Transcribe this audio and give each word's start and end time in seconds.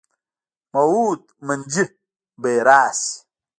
موعود 0.73 1.23
منجي 1.45 1.83
به 2.41 2.49
یې 2.55 2.61
راشي. 2.67 3.11